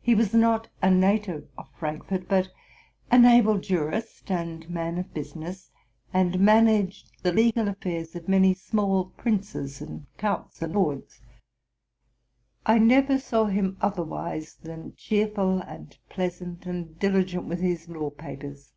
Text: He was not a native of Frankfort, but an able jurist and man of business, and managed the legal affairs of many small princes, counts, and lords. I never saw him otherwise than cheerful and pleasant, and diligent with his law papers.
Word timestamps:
He 0.00 0.14
was 0.14 0.32
not 0.32 0.68
a 0.80 0.88
native 0.92 1.48
of 1.58 1.66
Frankfort, 1.76 2.28
but 2.28 2.50
an 3.10 3.24
able 3.24 3.58
jurist 3.58 4.30
and 4.30 4.70
man 4.70 4.96
of 4.96 5.12
business, 5.12 5.72
and 6.12 6.38
managed 6.38 7.10
the 7.24 7.32
legal 7.32 7.66
affairs 7.66 8.14
of 8.14 8.28
many 8.28 8.54
small 8.54 9.06
princes, 9.06 9.82
counts, 10.18 10.62
and 10.62 10.72
lords. 10.74 11.20
I 12.64 12.78
never 12.78 13.18
saw 13.18 13.46
him 13.46 13.76
otherwise 13.80 14.54
than 14.62 14.94
cheerful 14.94 15.58
and 15.62 15.98
pleasant, 16.08 16.64
and 16.64 16.96
diligent 17.00 17.46
with 17.46 17.58
his 17.58 17.88
law 17.88 18.10
papers. 18.10 18.72